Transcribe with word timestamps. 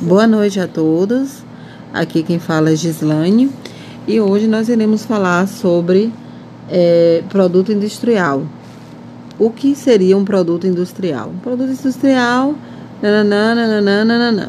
Boa 0.00 0.26
noite 0.26 0.58
a 0.58 0.66
todos. 0.66 1.44
Aqui 1.94 2.24
quem 2.24 2.40
fala 2.40 2.72
é 2.72 2.74
Gislane 2.74 3.48
e 4.08 4.20
hoje 4.20 4.48
nós 4.48 4.68
iremos 4.68 5.04
falar 5.04 5.46
sobre 5.46 6.12
é, 6.68 7.22
produto 7.28 7.70
industrial. 7.70 8.42
O 9.38 9.50
que 9.50 9.76
seria 9.76 10.16
um 10.16 10.24
produto 10.24 10.66
industrial? 10.66 11.28
Um 11.28 11.38
produto 11.38 11.70
industrial, 11.70 12.56
nananã, 13.00 13.54
nananã, 13.54 14.04
nananã. 14.04 14.48